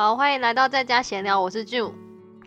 [0.00, 1.90] 好，欢迎来到在家闲聊，我是 June。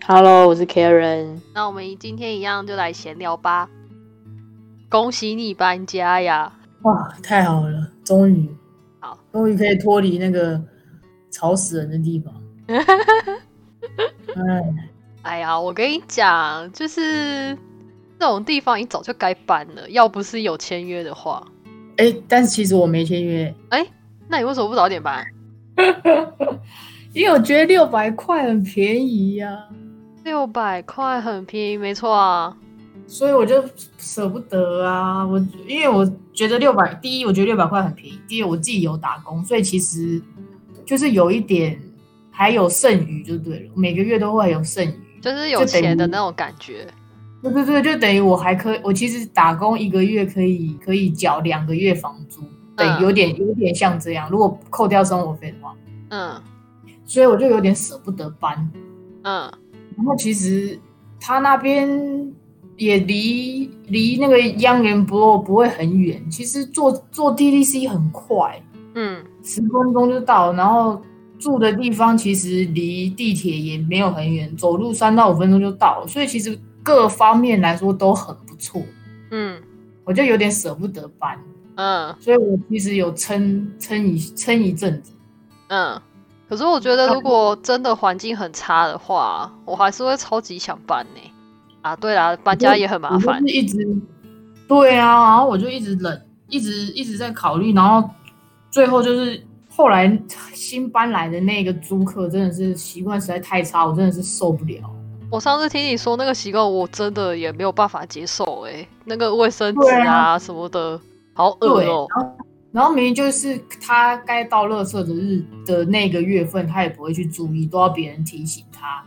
[0.07, 1.41] Hello，我是 Karen。
[1.53, 3.69] 那我们今天一样就来闲聊吧。
[4.87, 6.49] 恭喜你搬家呀！
[6.83, 8.49] 哇，太好了，终于，
[9.01, 10.61] 好，终于可以脱离那个
[11.29, 12.33] 吵死人的地方。
[14.33, 14.73] 哎，
[15.23, 17.53] 哎呀，我跟你讲，就是
[18.17, 21.45] 这种地方你早就该搬了，要不是有签约的话。
[21.97, 23.85] 哎，但是其实我没签约，哎，
[24.29, 25.27] 那你为什么不早点搬？
[27.13, 29.49] 因为我觉得六百块很便宜呀、
[30.23, 32.55] 六百块很便宜，没错啊。
[33.05, 33.61] 所以我就
[33.97, 35.25] 舍不得啊。
[35.25, 35.37] 我
[35.67, 40.21] 因为我觉得六百，第一我觉得六百块很便宜，第二我自己有打工，所以其实
[40.85, 41.77] 就是有一点
[42.29, 44.93] 还有剩余就对了，每个月都会有剩余。
[45.21, 46.87] 就是有钱的那种感觉。
[47.43, 52.41] 对对对，就等于我还可以，我其实打工一个月可以可以缴两个月房租，
[52.77, 54.29] 对，嗯有点有点像这样。
[54.29, 55.75] 如果扣掉生活费的话，
[56.09, 56.41] 嗯
[57.11, 58.71] 所以我就有点舍不得搬。
[59.23, 59.51] 嗯
[59.97, 60.79] 然后其实
[61.19, 62.33] 他那边
[62.77, 68.63] 也离离那个央园不不会很远，其实坐坐 DDC 很快，
[68.95, 70.53] 嗯十分钟就到。
[70.53, 71.01] 然后
[71.37, 78.81] 住的地方其实离地铁也没有很远，走路三到五分钟就到了，所以其实各方面来说都很不错。
[79.31, 79.61] 嗯
[80.05, 81.37] 我就有点舍不得搬，
[81.75, 85.11] 嗯所以我其实有撑撑一撑一阵子。
[85.67, 86.01] 嗯。
[86.51, 91.21] 可是我觉得，如果真的环境很差的话，我还是会超级想搬呢。
[91.81, 93.77] 啊，对啦，搬家也很麻烦一直
[94.67, 98.05] 对啊，然后我就一直冷，一直一直在考虑，然后
[98.69, 99.41] 最后就是
[99.73, 100.21] 后来
[100.53, 104.81] 新搬来的那个租客真的是习惯实在太差，我真的是受不了。
[105.31, 110.99] 我上次听你说那个习惯，我真的也没有办法接受哎、那个卫生纸对啊什么的，
[111.33, 112.05] 好恶，哦、
[112.71, 119.03] 然后明明就是他该到垃圾的日的那个月份，他也不会去注意，都要别人提醒他。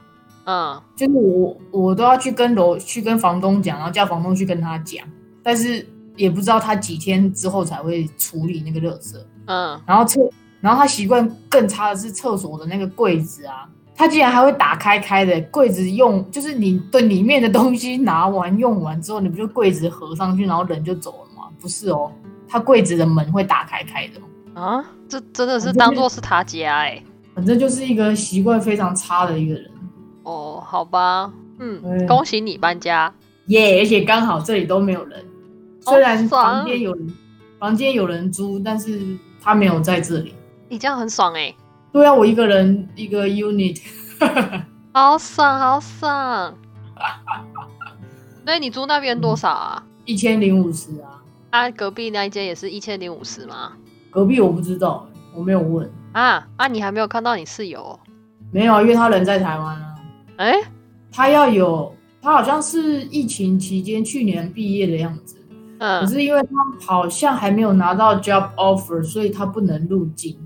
[0.47, 5.07] 嗯就是我我都要去跟楼去跟房东讲，然后叫房东去跟他讲，
[5.43, 5.87] 但是
[6.17, 9.17] 也不知道他几天之后才会处理那个垃圾。
[9.47, 10.21] 嗯然后厕，
[10.61, 13.67] 然后他习惯更差的是厕所的那个柜子啊，
[13.97, 21.49] 他竟然还会打开开的柜子用，就是你对里面的东西拿完用完之后，你不就柜子合上去，然后人就走了吗？
[21.59, 22.13] 不是哦，
[22.49, 24.21] 他柜子的门会打开开的
[24.55, 27.03] 哦，啊，这真的是当做是他家哎、
[27.35, 29.71] 反正就是一个习惯非常差的一个人。
[30.23, 33.13] 哦，好吧，嗯，恭喜你搬家。
[33.49, 35.25] 耶而且刚好这里都没有人，
[35.85, 37.15] 好虽然房间有人，
[37.59, 39.01] 房间有人租，但是
[39.43, 40.35] 他没有在这里。
[40.69, 41.55] 你这样很爽哎、
[41.93, 43.81] 对啊，我一个人一个 unit，
[44.93, 46.55] 好 爽好爽。
[48.47, 49.83] 那你租那边多少啊？
[50.05, 51.21] 一千零五十啊。
[51.55, 53.71] 啊，隔壁那一间也是一千零五十吗？
[54.11, 58.01] 隔壁我不知道，我没有问，啊啊，你还没有看到你室友哦？
[58.51, 59.95] 没有啊，因为他人在台湾啊，
[60.39, 60.55] 哎、
[61.13, 65.37] 他要有，他好像是疫情期间去年毕业的样子，
[65.79, 70.37] 嗯可嗯，是因为他好像还没有拿到 job offer，所以他不能入境，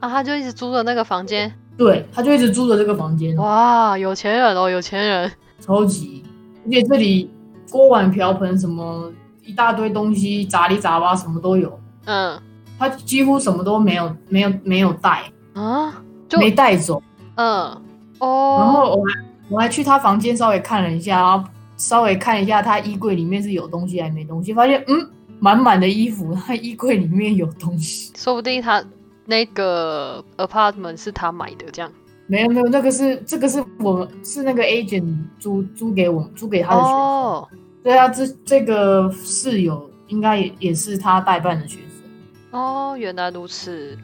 [0.00, 1.50] 啊，他就一直租着那个房间。
[1.78, 5.32] 对，他就一直租着这个房间，哇，有钱人哦，有钱人。
[5.60, 6.22] 超级，
[6.66, 7.30] 而且这里
[7.70, 9.10] 锅碗瓢盆什么
[9.48, 12.38] 一大堆东西，杂七杂八什么都有，嗯。
[12.78, 17.02] 他几乎什么都没有，没有没有带，啊，就没带走。
[17.34, 17.82] 嗯。
[18.20, 25.10] 哦，然后我还我还去他房间稍微看了一下，然后稍微看一下他衣柜里面是有东西还没东西，发现嗯
[25.40, 28.12] 满满的衣服，他衣柜里面有东西。
[28.16, 28.84] 说不定他
[29.24, 31.90] 那个 apartment 是他买的，这样。
[32.28, 37.48] 没有没有，那个是这个是我们是那个 agent 租租给我租给他的学生，哦
[37.88, 42.60] 对啊，这这个室友应该也也是他代办的学生。
[42.60, 43.96] 哦，原来如此。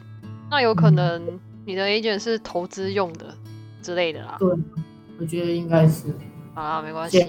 [0.49, 1.21] 那有可能
[1.67, 3.27] 你的 agent 是投资用的
[3.83, 4.37] 之类的啦。
[4.39, 4.49] 对，
[5.19, 6.07] 我觉得应该是，
[6.55, 7.23] 好啦，没关系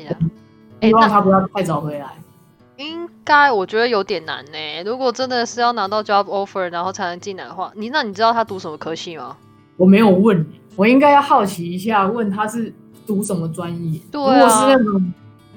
[0.81, 2.07] 希望他不要太早回来。
[2.79, 4.83] 应该我觉得有点难呢。
[4.87, 9.37] 如果真的是要拿到 job offer 然后才能进来的话，你那你知道他读什么科系吗？
[9.77, 12.73] 我没有问，我应该要好奇一下，问他是
[13.07, 14.01] 读什么专业。
[14.11, 15.13] 对啊如果是那种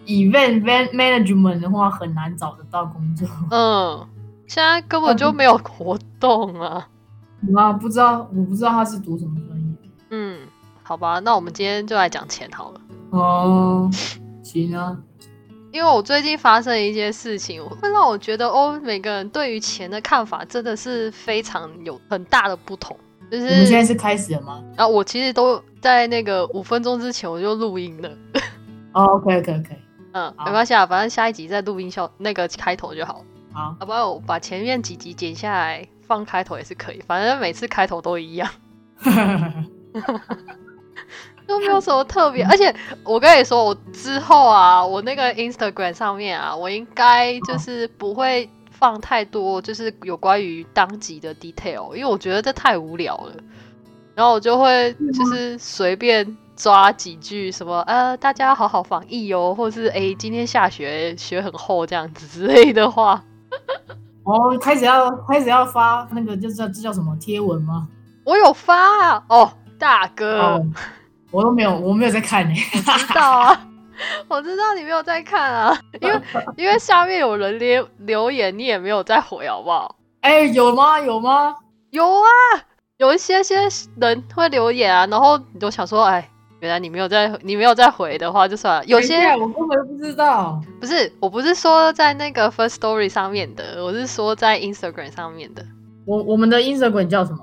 [0.10, 3.28] event man- management 的话，很难找得到工作。
[3.52, 4.08] 嗯，
[4.48, 6.88] 现在根本就没有活动啊。
[7.56, 9.66] 啊，不知道，我不知道他是读什么专业。
[10.10, 10.40] 嗯，
[10.84, 12.82] 好吧，那我们今天就来讲钱好了。
[13.12, 13.90] 哦，
[14.44, 14.98] 行啊，
[15.72, 22.98] 因为我最近发生一件事情，会让我觉得哦，每个人对于钱的看法真的是非常有很大的不同。
[23.32, 24.64] 就是，我们现在是开始了吗？
[24.76, 28.10] 然后我其实都在那个五分钟之前我就录音了。
[28.94, 29.78] 哦，OK，OK，OK，
[30.14, 33.24] 嗯，没关系啊，反正下一集再录音效那个开头就好。
[33.54, 38.50] 好，要不然我把前面几集剪下来放开头也是可以，反正每次开头都一样。
[41.48, 42.44] 都没有什么特别。
[42.44, 42.72] 而且
[43.04, 53.34] 我跟你说，我之后啊，我那个 Instagram 上面啊，我应该就是不会放太多，就是有关于当集的 detail，因为我觉得这太无聊了。
[54.20, 63.24] 然后我就会就是随便抓几句什么呃，大家好好防疫哦，或是哎今天下雪，雪很厚这样子之类的话。
[64.28, 67.88] 哦，开始要开始要发那个，就是这叫什么贴文吗？
[68.26, 69.50] 我有发哦，
[69.80, 70.62] 大哥，
[71.32, 72.54] 我都没有，我没有在看呢。
[72.74, 73.68] 知道啊，
[74.28, 76.22] 我知道你没有在看啊，因为
[76.58, 79.96] 因为下面有人留留言，你也没有在回，好不好？
[80.20, 81.00] 哎，有吗？
[81.00, 81.56] 有吗？
[81.92, 82.28] 有啊，
[83.00, 83.56] 有一些些
[84.00, 86.30] 人会留言啊，然后你就想说，哎。
[86.62, 88.84] 原来你没有在，你没有在回的话就算了。
[88.84, 90.62] 有些我根本不知道。
[90.78, 95.66] 不是，我不是说在那个 First Story 上面的，我是说在 Instagram 上面的。
[96.06, 97.40] 我我们的 Instagram 叫什么？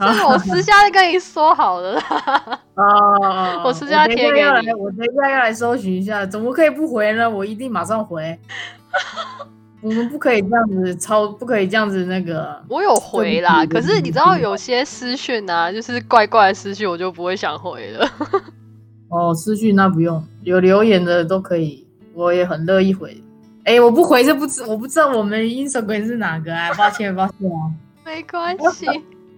[0.00, 2.00] 这 是我私下跟你说好的。
[2.76, 4.72] 啊， 我私下贴给你。
[4.72, 7.28] 我等一下要来搜寻一下，怎么可以不回呢？
[7.28, 8.40] 我一定马上回。
[9.86, 12.60] 我们不可以这样子超，不可以这样子那个。
[12.68, 18.10] 我有回啦，可是你知道有些私讯啊，就是怪怪的私讯，我就不会想回了。
[19.08, 23.16] 哦，私讯那不用，有留言的都可以，我也很乐意回。
[23.62, 26.74] 哎，我不回是不知，我不知道我们 Instagram 是哪个啊？
[26.74, 27.70] 抱歉，抱歉啊。
[28.04, 28.86] 没关系，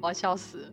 [0.00, 0.68] 我要笑死了，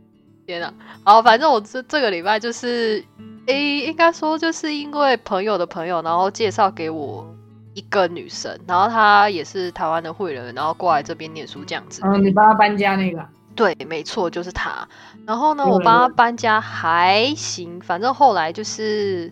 [0.48, 0.74] 天哪！
[1.04, 3.04] 好，反正我这这个礼拜就是，
[3.48, 7.28] 哎，应该说就是因为朋友的朋友，然后介绍给我。
[7.76, 12.02] 一个女生，然后她也是台湾的会人，然后过来这边念书这样子。
[12.04, 13.24] 嗯，你帮她搬家那个？
[13.56, 14.88] 对，没错，就是她。
[15.26, 19.32] 然后呢，我帮她搬家还行，反正后来就是，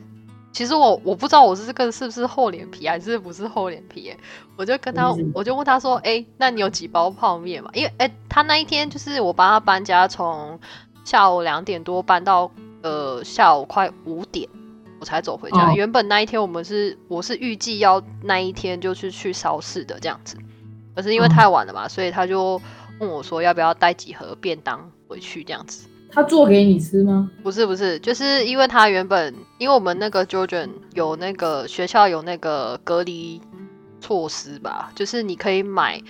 [0.52, 4.16] 其实我我不知道我是这个是不是厚脸皮，还是不是厚脸皮。
[4.56, 10.60] 我就跟她，我就问她说：“哎，那你有几包泡面嘛？”因为哎，他那一天就是我帮她搬家，从
[11.04, 12.52] 下午两点多搬到
[12.82, 14.48] 呃下午快五点。
[15.04, 15.74] 我才走回家。
[15.76, 20.38] 原本那一天我们是，我是预计要那一天就是去超市的这样子，
[20.96, 22.62] 可是因为太晚了嘛，所以他就
[23.00, 25.90] 问我说要不要带几盒便当回去这样子。
[26.10, 27.30] 他做给你吃吗？
[27.44, 33.42] 不是不是，就是因为他原本因为我们那个 Georgian 有那个学校有那个隔离
[34.00, 36.02] 措施吧，就是你可以买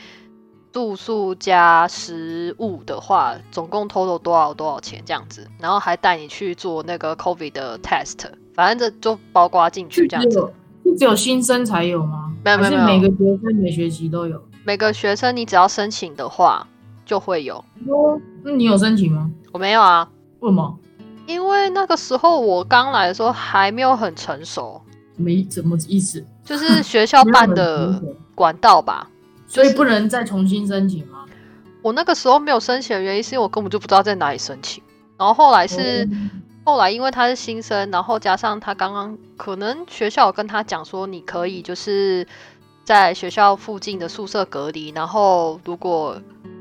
[0.74, 8.26] 住宿加食物的话，总共 total 多少多少钱这样子，然后还带你去做那个 COVID 的 test。
[8.56, 10.52] 反正这就包括进去这样子，
[10.98, 12.34] 只有新生才有吗？
[12.44, 14.44] 没有没有，每个学生每学期都有。
[14.66, 16.68] 每个学生你只要申请的话
[17.06, 17.56] 就会有。
[17.88, 19.30] 哦，那你有申请吗？
[19.52, 20.10] 我没有啊。
[20.40, 20.80] 为什么？
[21.28, 24.82] 因为那个时候我刚来的时候还没有很成熟。
[25.16, 26.26] 没怎么意思？
[26.44, 28.02] 就是学校办的
[28.34, 29.08] 管道吧。
[29.54, 31.26] 所以不能再重新申请吗？
[31.82, 34.84] 我那个时候没有申请的原因是因为我根本就不知道在哪里申请。
[35.18, 36.10] 然后后来是。
[36.66, 42.26] 后来因为他是新生，然后加上他刚刚可能学校有跟他讲说，你可以就是
[42.86, 46.16] 在学校附近的宿舍隔离，然后如果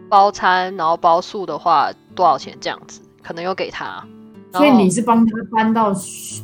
[0.09, 4.05] 包餐然后包宿的话多少钱这样子，可能有给他。
[4.53, 5.95] 所以你是帮他搬到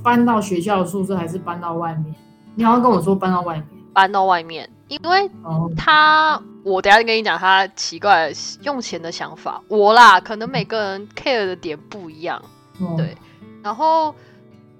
[0.04, 2.14] 搬到学校的宿舍，还是搬到外面？
[2.54, 5.30] 你好像跟我说搬到外面，搬到外面，因为
[5.76, 8.32] 他我等下跟你讲他奇怪
[8.62, 12.42] 用钱的想法，我啦，可能每个人 care 的点不一样，
[12.96, 13.16] 对。
[13.62, 14.14] 然后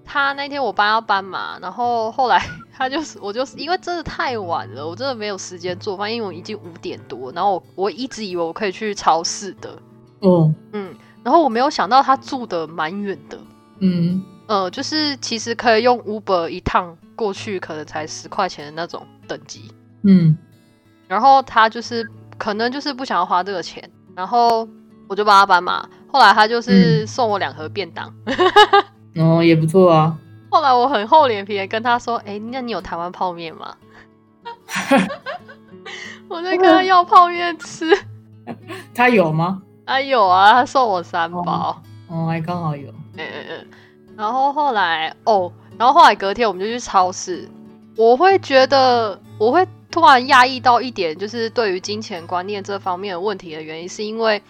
[0.05, 9.79] 他那天我搬要搬嘛，然后后来 他就是我就是因为真的太晚了，我真的没有时间做饭，因为我已经五点多，然后我我一直以为我可以去超市的，
[10.23, 13.38] 嗯嗯，然后我没有想到他住的蛮远的，
[13.81, 14.23] 嗯。
[14.47, 19.71] 呃，就是其实可以用 Uber 一趟过去，可能才十块钱的那种等级，
[20.02, 20.37] 嗯，
[21.07, 24.69] 然后他就是可能就是不想要花这个钱，然后
[25.09, 25.88] 我就帮他搬嘛。
[26.11, 28.12] 后来他就是送我两盒便当，
[29.17, 30.17] 哦，也不错啊。
[30.50, 33.75] 后来我很厚脸皮的跟他说：“哎，那你有台湾泡面吗？”
[36.28, 37.87] 我在跟他要泡面吃，
[38.95, 39.62] 他有吗？
[39.85, 42.88] 他有啊，他送我三包，哦，还刚好有。
[42.90, 43.67] 嗯嗯嗯。
[44.17, 47.49] 然后后来哦，然后后来隔天我们就去超市，
[47.97, 49.67] 我会觉得我会
[49.99, 54.43] 突然压抑到一点，就是对于金钱观念这方面的问题的原因，是因为。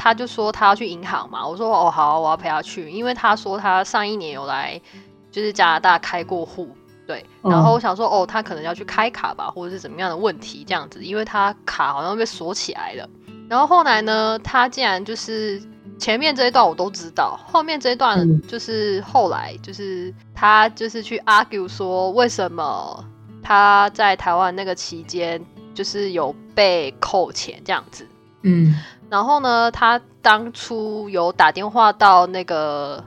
[0.00, 4.80] 他就说他要去银行嘛，我说哦好，我要陪他去，因为他说他上一年有来
[5.28, 6.70] 就是加拿大开过户，
[7.04, 13.10] 对，然后我想说哦，他可能要去开卡吧，或者是怎么样的问题这样子，因为他卡好像被锁起来了。
[13.48, 15.60] 然后后来呢，他竟然就是
[15.98, 23.04] 前面这一段我都知道，后面这一段就是后来就是他就是去 argue 说为什么
[23.42, 28.06] 他在台湾那个期间就是有被扣钱这样子，
[28.42, 28.74] 嗯。
[29.10, 33.02] 然后呢，他当初有打电话到那个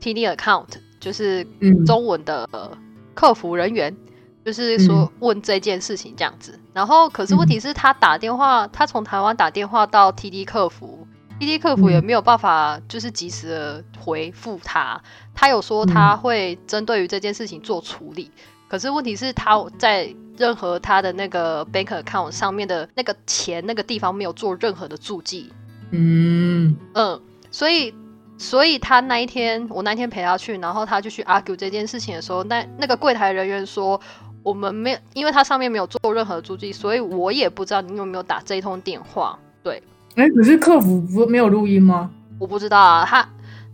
[0.00, 0.68] TD account，
[1.00, 2.48] 就是嗯中文的
[3.14, 3.96] 客服人员，
[4.44, 6.56] 就是说问这件事情这样子。
[6.72, 11.04] 然后可是问题是，他打电话，他从台湾打电话到 TD 客服
[11.40, 15.02] ，TD 客服也没有办法就是及时的回复他。
[15.34, 18.30] 他有说他会针对于这件事情做处理，
[18.70, 25.52] 可是问题是他在任何他的那个 bank account 上面的那个钱那个地方没有做任何的注记。
[25.90, 27.92] 嗯嗯，所以
[28.38, 34.00] 所以他那一天，我那一天陪他去，然后他就去 argue 这件事情的时候，那那个柜台人员说，
[34.44, 39.36] 我们没有，因为他上面没有做任何的注记，所以我也不知道你有没有打这一通电话。
[39.64, 39.82] 对，
[40.14, 42.08] 哎，可是客服不没有录音吗？
[42.38, 43.28] 我不知道啊，他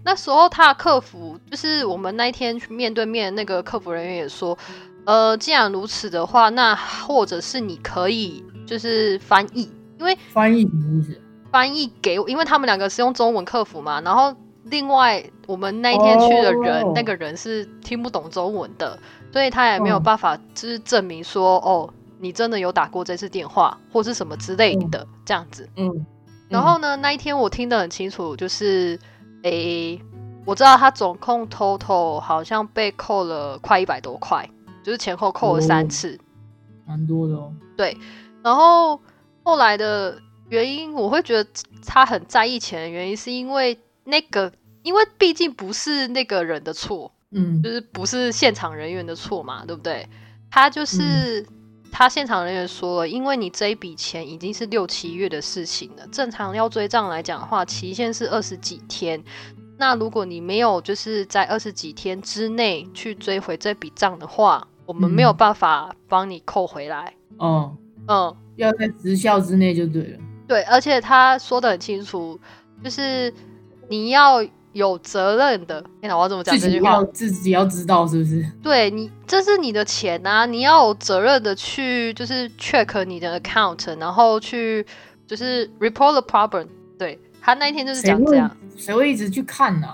[0.07, 4.57] 那时候他的客服就是我们那一天去面对面那个客服人员也说，
[5.05, 11.21] 呃，既然如此的话，那或者是你可以就是翻译，因为翻译什么意思？
[11.51, 14.33] 翻译给我，因为他们两个是用中文客服嘛，然后
[14.67, 16.93] 另外我们那一天去的人哦。
[16.95, 18.97] 那个人是听不懂中文的，
[19.33, 20.03] 所以他也没有嗯。
[20.05, 25.69] 办法就是证明说，哦，你真的有打过这次电话或是什么之类的这样子。
[25.77, 26.07] 嗯，
[26.49, 28.97] 然后呢，那一天我听得很清楚，就是
[29.47, 30.01] 诶，
[30.45, 34.49] 我知道他总共 total 好像被扣了快一百多块，
[34.83, 36.19] 就是前后扣了三哦次。
[36.85, 37.53] 蛮多的哦。
[37.77, 37.97] 对
[38.43, 39.01] 然后
[39.45, 41.49] 后来的原因，我会觉得
[41.87, 50.09] 他很在意钱的原因，是因为那个，因为毕竟不是那个人的错，嗯就是不是现场人员的错嘛，对不对？
[50.51, 51.47] 他就是、
[51.99, 59.25] 他现场人员说了，因为你这一笔钱已经是六七月的事情了，正常要追账来讲的话，期限是二十几天。
[59.79, 67.15] 那如果你没有就是在二十几天之内去追回这笔账的话，我们没有嗯办法帮你扣回来。
[67.39, 67.75] 嗯，
[68.09, 70.19] 嗯，要在时效之内就对了。
[70.47, 72.39] 对，而且他说的很清楚，
[72.85, 73.33] 就是
[73.89, 74.45] 你要
[74.77, 75.81] 有责任的。
[76.01, 77.65] 天哪，我要怎么讲这句话自己要？
[77.65, 78.45] 知道是不是？
[78.63, 84.87] 对你，这是你的钱啊，你要有责任的去就是 check 你的 account，然后去
[85.27, 86.67] 就是 report the problem。
[86.99, 89.89] 对他那一天就是讲这样，谁会一直去看呢、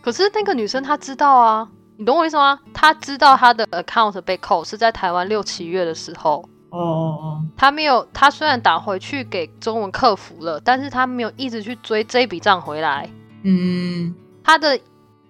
[0.00, 2.58] 可是那个女生她知道啊，你懂我意思吗？
[2.72, 6.44] 她知道她的 account 被扣是在台湾六七月的时候。
[6.70, 13.10] 哦哦他没有，他虽然打回去给中文客服了，但是他没有一直去追这笔账回来。
[13.40, 14.80] 哦，嗯他的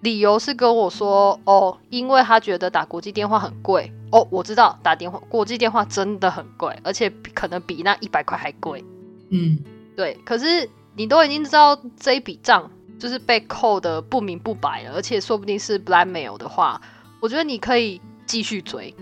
[0.01, 3.91] 理由是跟我说，哦，因为他觉得打国际电话很贵。
[4.11, 8.83] 哦，我知道打电话国际电话真的很贵，而且可能比那一百块还贵。
[9.29, 9.57] 嗯，
[9.95, 16.81] 对，可是你都已经知道这一笔账就是被扣的不明不白了，而且说不定是 blackmail 的话，
[17.21, 18.93] 我觉得你可以继续追。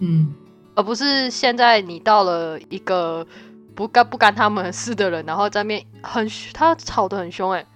[0.00, 0.34] 嗯
[0.74, 3.26] 而不是现在你到了一个
[3.74, 7.66] 不干不干他们的事的人，然后在面很他吵得很凶哎、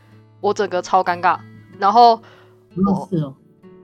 [0.42, 1.38] 我整个超尴尬，
[1.78, 2.20] 然后
[2.76, 3.34] 嗯，是哦，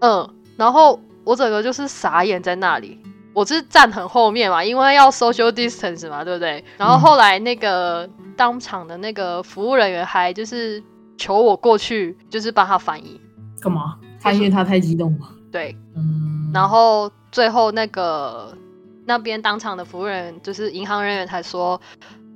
[0.00, 3.00] 嗯，然后我整个就是傻眼在那里。
[3.34, 6.64] 我是站很后面嘛，因为要 social distance 嘛，对不对？
[6.76, 10.82] 然后后来那个当场的那个服务人员还就是
[11.16, 13.20] 求我过去，就是帮他翻译，
[13.60, 13.96] 干嘛？
[14.20, 15.28] 他因为他太激动了。
[15.52, 18.52] 对，嗯，然后最后那个
[19.04, 21.80] 那边当场的服务人员，就是银行人员才说，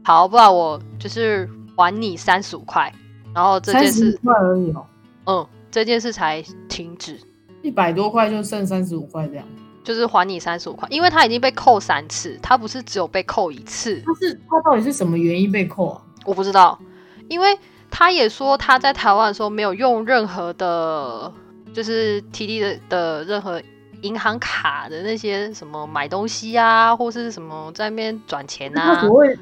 [0.04, 2.92] 好，不然我就是还你三十五块，
[3.34, 4.86] 然后这件事，块而已哦，
[5.26, 7.18] 嗯，这件事才停止，
[7.62, 9.44] 一百多块就剩三十五块这样。
[9.84, 16.00] 就是还你三十五块，因为他已经被扣三次，他不是只有被扣一次，他是他到底是什么原因被扣啊？
[16.24, 16.78] 我不知道，
[17.28, 17.58] 因为
[17.90, 21.32] 他也说他在台湾的时候没有用任何的，
[21.74, 23.60] 就是 TD 的的任何
[24.02, 29.36] 银行卡的那些什么买东西啊，或是什么在那边转钱啊他所，谓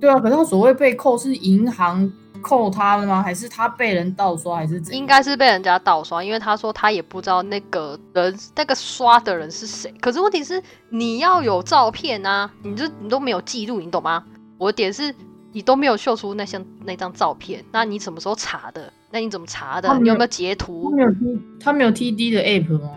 [0.00, 2.10] 对啊，可是他所谓被扣是银行
[2.44, 3.22] 扣他的吗？
[3.22, 5.00] 还是他被人盗刷，还是怎样？
[5.00, 9.92] 应该是被人家盗刷，因为他说他也不知道那个人那个刷的人是谁。
[10.00, 14.22] 可是问题是你要有照片啊，你就你都没有记录，你懂吗？
[14.58, 15.12] 我的点是
[15.52, 18.92] 你都没有秀出那些那张照片，那你什么时候查的？
[19.10, 20.90] 那你怎么查的你有没有截他图？
[20.94, 22.90] 没有 T 他没有 TD 的 app 吗？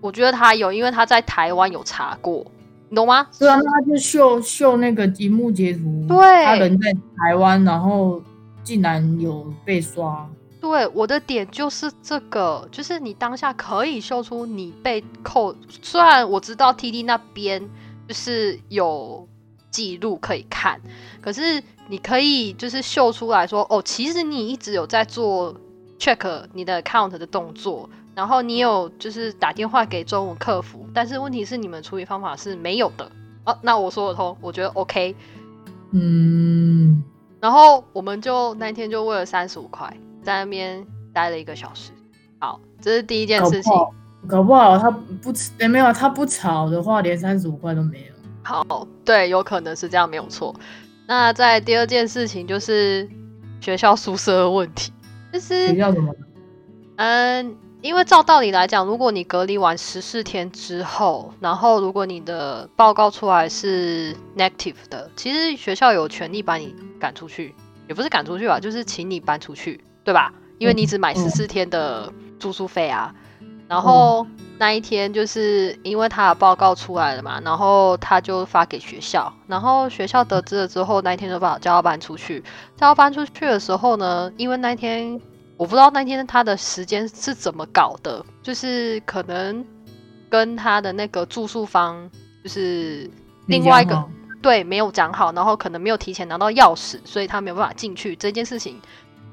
[0.00, 2.44] 我觉得他有，因为他在台湾有查过，
[2.88, 3.26] 你懂吗？
[3.38, 8.22] 对啊，那他就秀秀那个荧幕截图，对他人在台湾，然后
[8.64, 10.28] 竟然有被刷，
[10.60, 17.62] 对，我的点就是这个，就是你当下可以秀出你被扣，虽然我知道 TD 那边
[18.08, 19.28] 就是有
[19.70, 20.80] 记录可以看，
[21.20, 25.54] 可是你可以就是秀出来说，哦，其实你一直有在做
[25.98, 33.10] check 你的 account 的动作，然后你有就是打电话给中文客服，但是问题是你们处理方法是没有的。
[33.44, 35.14] 哦，那我说得通，我觉得 OK。
[35.90, 37.04] 嗯，
[37.44, 40.82] 然后我们就那天就为了三十五块在那边
[41.12, 41.90] 待了一个小时。
[42.38, 43.70] 好，这是第一件事情
[44.26, 44.54] 搞不。
[44.54, 48.14] 好他不哎没有他不炒的话，连三十五块都没有。
[48.42, 50.54] 好，对，有可能是这样，没有错。
[51.06, 53.06] 那在第二件事情就是
[53.60, 54.90] 学校宿舍的问题，
[55.30, 56.14] 就是学校什么？
[56.96, 67.54] 嗯，因为照道理来讲，如果你隔离完十四天之后，然后如果你的报告出来是 negative 的，其实学校有权利把你赶出去，
[67.86, 70.32] 也不是赶出去吧，就是请你搬出去，对吧？
[70.56, 73.14] 因为你只买十四天的住宿费啊。
[73.68, 74.26] 然后
[74.56, 82.40] 那一天就是因为他的报告出来了嘛，然后他就发给学校，然后学校得知了之后，那一天就把叫他搬出去。
[82.78, 85.20] 叫他搬出去的时候呢，因为那一天
[85.56, 89.64] 我不知道那天他的时间是怎么搞的，就是可能
[90.28, 92.10] 跟他的那个住宿方
[92.42, 93.08] 就是
[93.46, 94.04] 另外一个
[94.42, 98.80] 对没有讲好，然后可能没有提前拿到钥匙，所以他没有办法进去这件事情。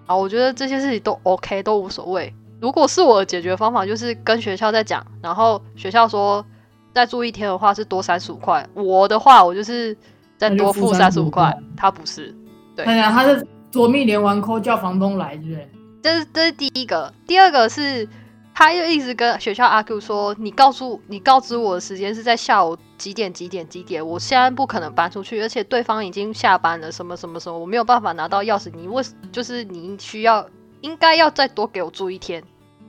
[0.06, 2.34] 啊，我觉得这些事情都 OK，都无所谓。
[2.60, 6.46] 如果是我的解决方法，就是跟学校再讲，然后学校说
[6.94, 8.68] 再住一天的话是多三十五块。
[8.74, 9.98] 我的话，我就是
[10.38, 11.56] 再多付三十五块。
[11.76, 12.36] 他不是，
[12.76, 15.72] 对，哎呀，他是夺命连环扣叫房东来，对不对？
[16.02, 18.08] 这是这是第一个，第二个是
[18.54, 30.48] 他又一直跟学校阿 Q 说，你告诉你告知我的时间是在下午几点几点几点，我现在不可能搬出去，而且对方已经下班了，什么什么什么，我没有办法拿到钥匙，你为就是你需要。
[30.82, 32.44] 应该要再多给我住一天。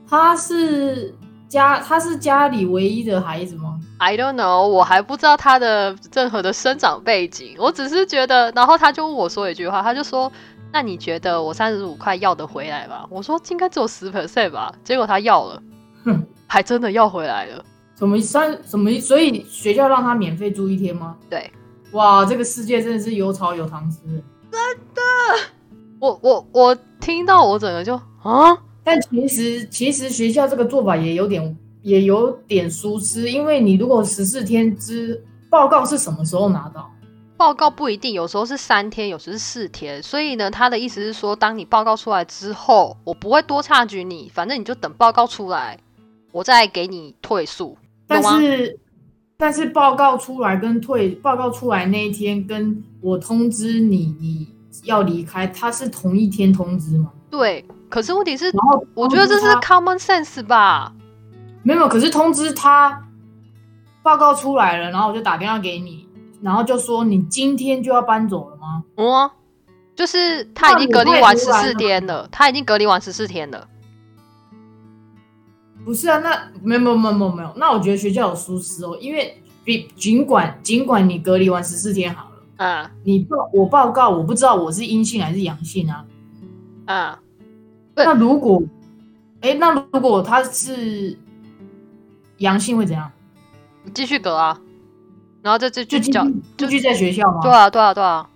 [0.09, 1.13] 他是
[1.47, 7.55] 家，他是家里唯一的孩子吗？I don't know，我还不知道他的任何的生长背景。
[7.59, 10.31] 我只是觉得，然后他就问我说一句话，他就说
[10.73, 15.63] ：“那你觉得我三十五块要得回来吗？”我说：“应该只有十 percent 吧。”结果他要了，
[16.03, 17.63] 哼，还真的要回来了。
[17.97, 18.91] 什么三什么？
[18.99, 21.15] 所以学校让他免费住一天吗？
[21.29, 21.49] 对。
[21.91, 23.99] 哇，这个世界真的是有草有糖吃。
[24.51, 24.59] 真
[24.95, 25.01] 的。
[25.99, 36.89] 我我我听到我整个就啊，但其实其实学校这个做法也有点也有点疏失，因为你如果十四天之报告是什么时候拿到？
[37.43, 40.01] 报告不一定，有时候是三天，有时是四天。
[40.01, 45.77] 所以呢，他的意思是说，当你报告出来之后，我不会多差距你，反正你就等报告出来，
[46.31, 47.77] 我再给你退诉。
[48.07, 48.79] 但是
[49.35, 54.47] 但是报告出来跟退报告出来那一天，跟我通知你你。
[54.85, 57.11] 要离开，他是同一天通知吗？
[57.29, 60.91] 对，可是问题是，然后我觉得这是 common sense 吧？
[61.61, 62.99] 没有，可是通知他
[64.01, 66.07] 报告出来了，然后我就打电话给你，
[66.43, 68.83] 然后就说你今天就要搬走了吗？
[68.97, 69.31] 嗯，
[69.95, 73.65] 就是他已经隔离完十四天了，他已经隔离完十四天了。
[75.85, 82.65] 不是啊，那没有没有没有没有，那我觉得学校有疏失哦，因为比尽管尽管你隔离完十四天好了。
[82.65, 86.05] 啊，你报我报告，我不知道我是阴性还是阳性啊。
[86.85, 87.19] 啊，
[87.95, 88.61] 那如果，
[89.41, 91.17] 哎，那如果他是
[92.37, 93.09] 阳性会怎样？
[93.93, 94.57] 继续隔啊，
[95.43, 96.19] 然后这这就继续
[96.57, 97.41] 继续在学校吗？
[97.43, 98.27] 对啊，对啊，对啊，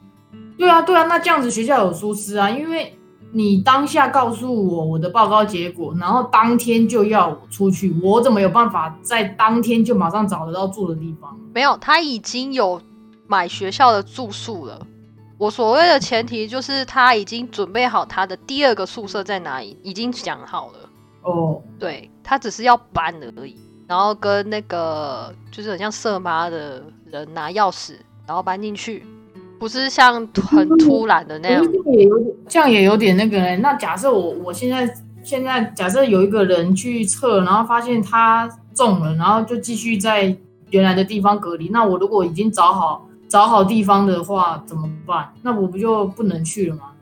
[0.58, 1.04] 对啊，对啊。
[1.06, 2.96] 那这样子学校有疏失啊，因为
[3.32, 11.36] 你当下告诉我我的报告结果，然后当天就要我出去，我怎么有办法在当天就马上找得到住的地方？
[11.54, 12.80] 没有，他已经有。
[13.30, 14.88] 买学校的住宿了，
[15.38, 20.90] 我所谓的前提就是他已经准备好他的第二个宿舍在哪里，已经讲好了。
[21.24, 27.94] 哦，对他只是要搬而已，然后跟那个就是很像色妈的人拿钥匙，
[28.28, 29.06] 然后搬进去，
[29.58, 31.66] 不是像很突然的那样。
[32.48, 33.56] 这样也有点那个。
[33.58, 40.36] 那假设我我现在现在假设有一个人去测，然后发现他中了，然后就继续在
[40.70, 41.70] 原来的地方隔离。
[41.70, 43.04] 那我如果已经找好。
[43.30, 45.34] 找好地方的话怎么办？
[45.42, 46.94] 那我不就不能去了吗？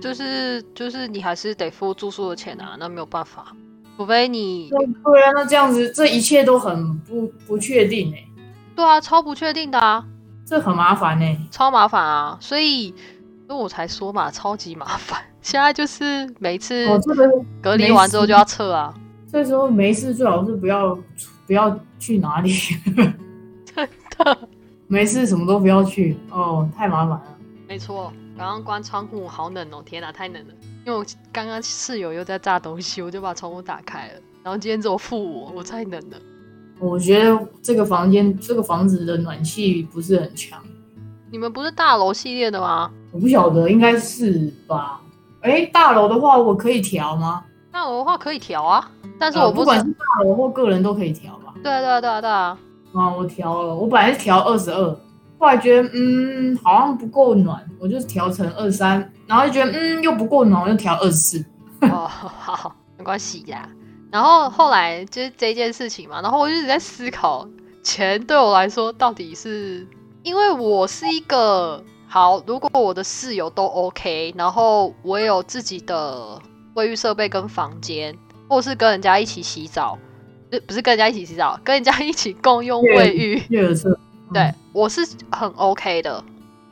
[0.00, 3.52] 就是就是你还是得付住宿的钱啊，那没有办法，
[3.96, 8.24] 除非你对啊，那这样子这一切都很不不确定哎。
[8.74, 10.04] 对啊，超不确定的啊，
[10.46, 12.90] 这很麻烦呢，超麻烦啊，所以
[13.46, 15.20] 所以我才说嘛，超级麻烦。
[15.40, 16.86] 现在就是每次
[17.60, 18.94] 隔离完之后就要撤啊，
[19.30, 20.96] 这时候没事最好是不要
[21.46, 22.52] 不要去哪里，
[23.66, 24.38] 真的。
[24.86, 27.22] 没事，什么都不要去哦，太麻烦了。
[27.66, 29.82] 没错，刚刚关窗户，好冷哦！
[29.84, 30.54] 天哪，太冷了。
[30.84, 34.14] 因为我刚刚室友又在炸东西，我就把窗户打开了。
[34.42, 36.16] 然后今天只有负我，我太冷了。
[36.80, 40.60] 我觉得这个房间、这个房子的暖气不是很强。
[41.30, 42.90] 你们不是大楼系列的吗？
[43.12, 45.00] 我不晓得，应该是吧？
[45.42, 47.44] 哎，大楼的话我可以调吗？
[47.70, 51.54] 大楼的话可以调啊，但是我不管是大楼或个人都可以调吧？
[51.62, 52.58] 对啊，对啊，对啊，对啊。
[52.94, 54.96] 啊，我调了，我本来是调二十二，
[55.42, 61.44] 后来觉得嗯好像不够暖，我就调成二三，然后就觉得嗯又不够暖，我就调二四。
[61.80, 63.68] 哦， 好，没关系呀。
[64.12, 67.44] 然后后来就是这件事情嘛，然后我就一直在思考，
[67.82, 69.84] 钱对我来说到底是，
[70.22, 76.40] 因为我是一个好，如果我的室友都 OK，然后我也有自己的
[76.74, 78.16] 卫浴设备跟房间，
[78.48, 79.98] 或是跟人家一起洗澡，
[80.48, 83.42] 不不是跟人家一起洗澡，跟人家一起共用卫浴，
[84.32, 86.22] 对我是很 OK 的，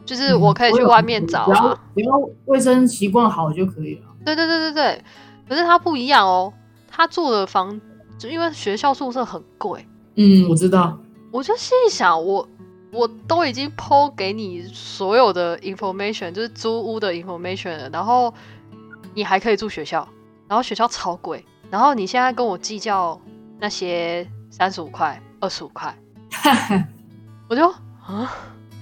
[0.05, 2.13] 就是我可以去外面找只要啊，只要
[2.47, 4.03] 卫生习惯好就可以了。
[4.25, 5.05] 对对对对对，
[5.49, 6.53] 可是他不一样哦，
[6.91, 7.81] 他住的房
[8.19, 9.87] 就因为学校宿舍很贵。
[10.17, 10.99] 嗯，我知道。
[11.31, 12.47] 我就心想，我
[12.93, 18.35] 我都已经抛给你所有的 information，就是租屋的 information 了，然后
[19.15, 20.07] 你还可以住学校，
[20.49, 23.19] 然后学校超贵，然后你现在跟我计较
[23.61, 25.97] 那些三十五块、二十五块，
[27.51, 27.69] 我就
[28.07, 28.33] 啊，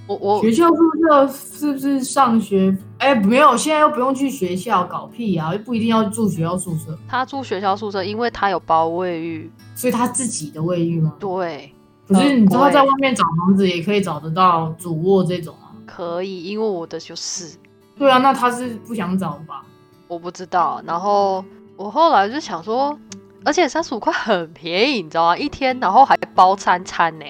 [0.05, 2.77] 我我学校宿舍是不是上学？
[2.99, 5.51] 哎，没有，现在又不用去学校，搞屁啊！
[5.51, 11.15] 又不一定要住学校宿舍，他住学校宿舍，因为他有包卫浴，所以他自己的卫浴吗？
[11.19, 11.73] 对，
[12.07, 15.73] 可是你知道，对在外面找房子也可以找得到主卧这种啊。
[15.87, 17.57] 可以，因为我的就是
[17.97, 19.65] 对啊，那他是不想找吧？
[20.07, 21.43] 我不知道，然后
[21.75, 22.95] 我后来就想说，
[23.43, 25.35] 而且三十五块很便宜，你知道吗？
[25.35, 27.25] 一天，然后还包三餐呢。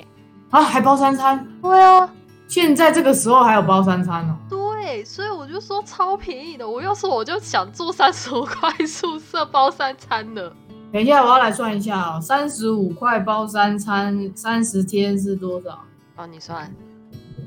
[0.50, 1.48] 啊，还包三餐？
[1.62, 2.10] 对啊，
[2.48, 4.36] 现在这个时候还有包三餐哦？
[4.50, 6.68] 对，所以我就说超便宜的。
[6.68, 10.52] 我要是我就想住三十五块宿舍包三餐的，
[10.92, 15.80] 等一下，我要来算一下哦，三十五块包三餐，三十天是多少？
[16.16, 16.72] 帮你算。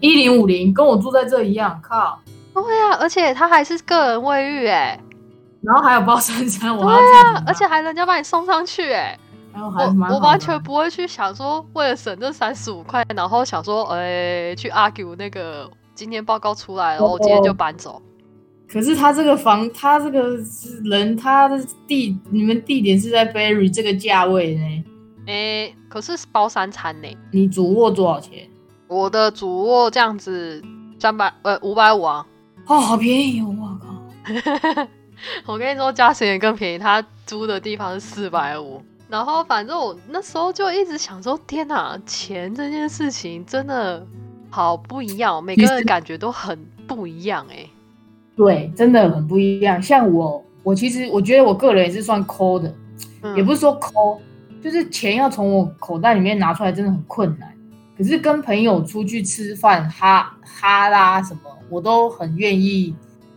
[0.00, 2.18] 一零五零，跟我住在这一样，靠！
[2.54, 4.98] 对啊，而且它还是个人卫浴哎，
[5.62, 9.21] 然后还有包三餐，我对还要自己拿而且还人家把你送上去哎，还
[9.56, 18.00] 有我我完全不会去想说为了省这三十五块，然后想说哎、去 argue 那个今天报告出来了，我今天就搬走。
[18.68, 24.84] 可是他这个房，他这个是人，他的地，你们地点是在 Berry 这个价位呢？
[25.26, 27.08] 哎、可是是包三餐呢。
[27.30, 28.48] 你主卧多少钱？
[28.88, 30.62] 我的主卧这样子
[30.98, 32.26] 三百呃五百五啊，
[32.66, 33.54] 哦，好便宜哦！
[33.60, 34.88] 我靠，
[35.52, 38.82] 我跟你说，嘉诚也更便宜，他租的地方是四百五。
[39.12, 44.02] 然后反正我那时候就一直想说，天哪，钱这件事情真的
[44.48, 47.68] 好不一样，每个人感觉都很不一样哎、
[48.34, 49.82] 对，真的很不一样。
[49.82, 52.74] 像我，我其实我觉得我个人也是算抠的，
[53.20, 54.18] 嗯也不是说抠，
[54.62, 57.52] 就是钱要从我口袋里面拿出来真的很困难。
[57.98, 62.96] 可是跟朋友出去吃饭，哈哈啦什么，我都很愿意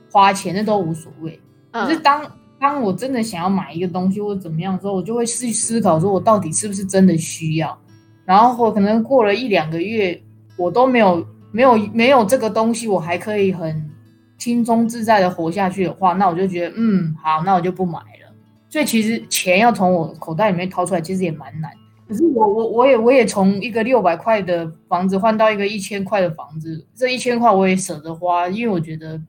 [0.09, 1.37] 花钱，那都无所谓。
[1.73, 7.77] 可是嗯当当我真的想要买一个东西或者怎么样之后，我就会去思考，说我到底是不是真的需要。
[8.25, 10.19] 然后我可能过了一两个月，
[10.57, 13.89] 我都没有没有没有这个东西，我还可以很
[14.37, 18.33] 轻松自在的活下去的话，那我就觉得嗯好，那我就不买了。
[18.69, 21.71] 所以其实钱要从我口袋里面掏出来，其实也蛮难。
[22.07, 29.19] 可是我我我也我也从一个六百块的房子换到一个一千块的房子，这一千块我也舍得花，因为我觉得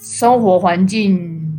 [0.00, 1.57] 生活环境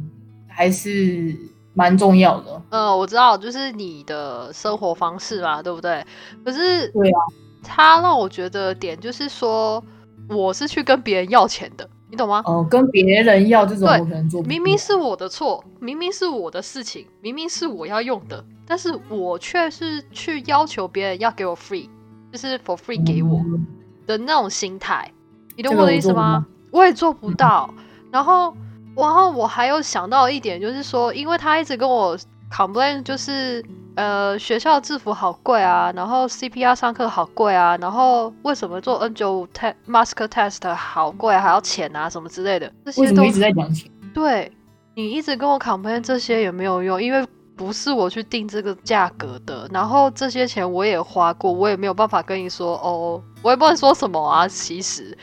[0.60, 1.34] 还是
[1.74, 2.62] 蛮重要的。
[2.69, 6.06] 呃，我知道，就是你的生活方式嘛，对不对？
[6.43, 7.19] 可是对啊，
[7.63, 9.82] 他让我觉得点就是说，
[10.28, 12.43] 我是去跟别人要钱的，你懂吗？
[12.45, 21.88] 哦、跟别人要这种对我可能做明明是我的错，明明是我的事情，明明是我要用的，但是我却是去要求别人要给我 free，
[22.34, 23.65] 就是 for free 给我嗯
[24.06, 25.10] 的那种心态，
[25.56, 26.45] 你懂我的意思吗？
[26.72, 27.74] 我也做不到。
[28.12, 28.54] 然后，
[29.00, 32.18] 然后我还有想到一点，就是说，因为他一直跟我
[32.52, 33.64] complain，就是
[33.96, 43.90] 呃学校制服好贵啊，然后 CPR 上课好贵啊，然后为什么做 N 9 5 test mask test 好贵、啊，还要钱啊什么之类的，这些都一直在讲钱？
[44.14, 44.52] 对
[44.96, 54.48] 你一直跟我 complain 这些也没有用，因为不是我去定这个价格的，然后这些钱我也花过，我也没有办法跟你说哦，我也不能说什么啊。
[54.48, 55.18] 其实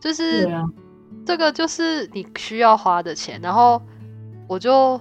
[0.00, 0.48] 就是
[1.26, 3.82] 这个就是你需要花的钱，然后
[4.46, 4.98] 我就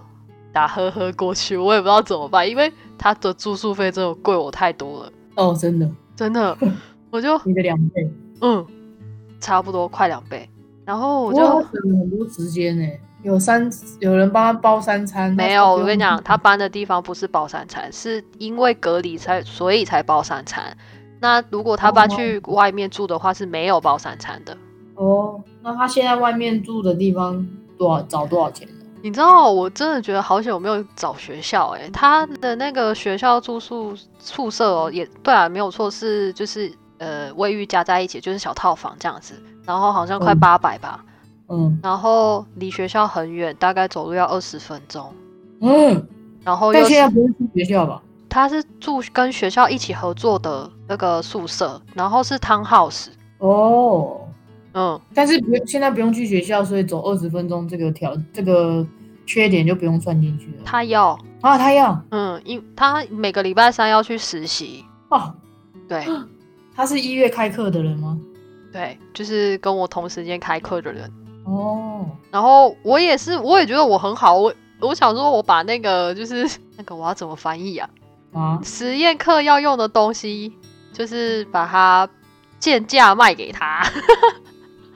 [0.52, 6.58] 打呵呵过去，我也不知道怎么办，因为他的住宿费真的贵我太多了，哦，真的，真的，
[7.12, 8.12] 我就你的两倍，
[8.42, 8.66] 嗯，
[9.40, 10.50] 差不多快两倍，
[10.84, 12.86] 然后我就很多时间呢。
[13.24, 13.68] 有三
[14.00, 20.78] 有人帮他包三餐，没有，我跟你讲，他搬的地方不是包三餐，是因为隔离才所以才包三餐。
[21.20, 24.56] 那如果他搬去外面住的话，是没有包三餐的。
[24.96, 27.46] 哦，那他现在外面住的地方
[27.78, 28.74] 多少找多少钱呢？
[29.02, 41.04] 你知道，我真的觉得好久没有找学校诶、他的那个学校住宿宿舍哦，也对啊，没有错，是就是呃卫浴加在一起就是小套房这样子，然后好像快嗯八百吧，
[41.50, 45.14] 嗯然后离学校很远，大概走路要二十分钟，
[45.62, 46.08] 嗯，
[46.44, 48.02] 然后又是但现在不是去学校吧？
[48.28, 53.08] 他是住跟学校一起合作的那个宿舍，然后是 townhouse。
[53.38, 54.18] 哦，
[54.78, 58.86] 嗯，但是不用现在不用去学校，所以走二十分钟这个条这个
[59.26, 60.64] 缺点就不用算进去了。
[60.66, 64.84] 他要，啊，他要嗯，因他每个礼拜三要去实习。
[65.08, 65.34] 哦，
[65.88, 66.06] 对
[66.76, 68.20] 他是一月开课的人吗？
[68.74, 71.10] 对，就是跟我同时间开课的人。
[71.46, 74.36] 哦，然后我也是，我也觉得我很好。
[74.36, 77.90] 我我想说，我把那个就是 那个我要怎么翻译啊？
[78.34, 80.52] 啊，实验课要用的东西，
[80.92, 82.10] 就是把它
[82.60, 83.88] 贱价卖给他，哦，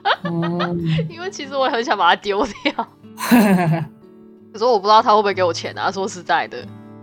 [1.08, 2.86] 因为其实我也很想把它丢掉，
[4.52, 5.90] 可是我不知道他会不会给我钱啊。
[5.90, 6.58] 说实在的，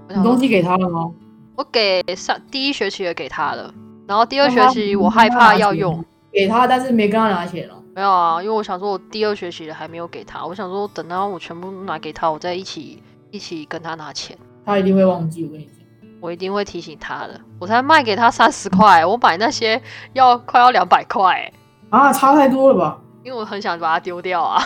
[0.08, 1.12] 我想你东西给他了吗？
[1.56, 3.74] 我给上第一学期的给他了，
[4.08, 7.76] 然后第二学期我害怕要用，给他，但是没跟他拿钱了。
[7.96, 14.38] 没有啊，因为我想说我第二学期的还没有给他，我想说等到我全部拿给他，我再一起一起跟他拿钱。
[14.64, 15.74] 他一定会忘记，我跟你讲。
[16.20, 19.82] 我一定会提醒他的，我才卖给他三十块，我买那些
[20.14, 21.52] 要快要两百块，
[21.90, 23.00] 啊，差太多了吧？
[23.24, 24.62] 因为我很想把它丢掉啊。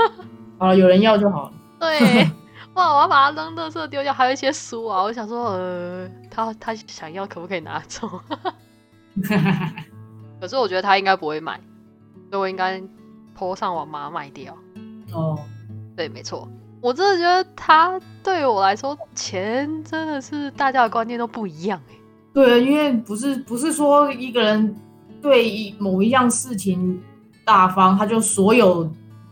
[0.58, 1.52] 好了，有人要就好了。
[1.80, 1.98] 对，
[2.74, 8.08] 哇，我要把它扔垃圾丢掉，还有一些书啊，我想说，呃，他他想要可不可以拿走？
[10.40, 11.58] 可是我觉得他应该不会买，
[12.30, 12.82] 所以我应该
[13.34, 14.56] 拖上网把它卖掉。
[15.12, 15.38] 哦，
[15.96, 16.48] 对，没错，
[16.80, 21.94] 我真的觉得他对我来说，钱真的是大家的观念都不一样哎。
[22.32, 24.74] 对，因为不是不是说一个人
[25.22, 27.00] 对一某一样事情
[27.44, 28.90] 大方，他就所有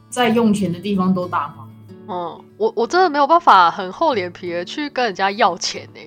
[0.09, 1.69] 在用钱的地方都大方。
[2.09, 6.01] 嗯，我我真的没有办法很厚脸皮的去跟人家要钱呢。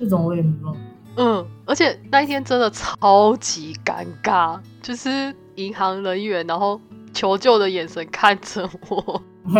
[0.00, 0.80] 这种我也没办法。
[1.18, 6.78] 嗯，而且那一天真的超级尴尬，就是银行人员然后
[7.14, 9.22] 求救的眼神看着我，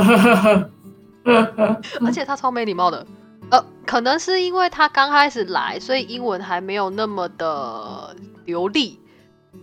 [2.05, 3.07] 而且他超没礼貌的。
[3.49, 8.99] 呃，可能是因为他刚开始来，所以英文还没有那么的流利，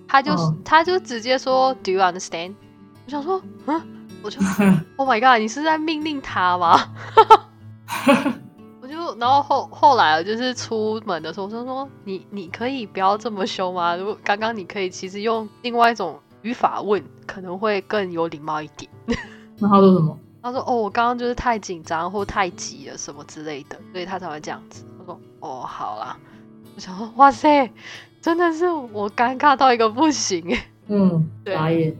[0.07, 2.53] 他就、哦他就直接说 Do you understand？
[3.05, 3.81] 我想说，嗯，
[4.23, 4.39] 我就
[4.97, 6.93] Oh my god，你是在命令他吗？
[8.81, 13.95] 我就然后后后来啊就是出门的时候，我就说你你可以不要这么凶吗？
[13.95, 18.89] 如果刚刚你可以其实用另外一种语法问，可能会更有礼貌一点。
[19.59, 20.17] 那他说什么？
[20.41, 26.17] 他说：“哦，我刚刚就是太紧张或太急了什么之类的，所以他才会这样子。”我说：“哦，好啦。”
[26.75, 27.71] 我想说：“哇塞，
[28.23, 31.95] 真的是我尴尬到一个不行哎，嗯，对傻眼。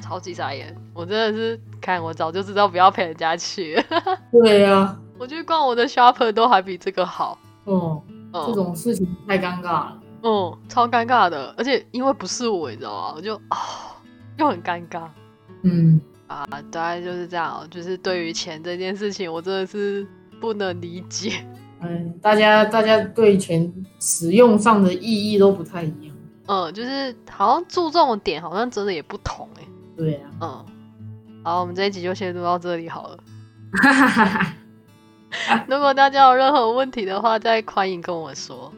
[0.00, 0.74] 超级傻眼！
[0.94, 3.76] 我真的是看我早就知道不要陪人家去，
[4.32, 7.38] 对呀、我去逛我的 shopper 都还比这个好。
[7.64, 10.02] 哦，这嗯种事情太尴尬了。
[10.22, 13.12] 嗯，超尴尬的，而且因为不是我，你知道吗？
[13.16, 13.58] 我就啊、
[14.38, 15.08] 又很尴尬。”
[15.62, 17.66] 嗯，啊，大概就是这样哦。
[17.70, 20.06] 就是对于钱这件事情，我真的是
[20.40, 21.44] 不能理解。
[21.88, 26.14] 嗯，大家大家对钱使用上的意义都不太一样。
[26.46, 29.62] 嗯，就是好像注重的点好像真的也不同哎。
[29.96, 30.64] 对啊、嗯，
[31.44, 33.18] 好，我们这一集就先录到这里好了。
[33.72, 34.54] 哈哈哈哈。
[35.68, 38.72] 如果大家有任何问题的话，再欢迎跟我说。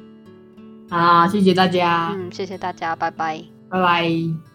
[0.91, 3.45] 好，谢谢大家，嗯，谢谢大家，拜拜。
[3.69, 4.48] 拜拜。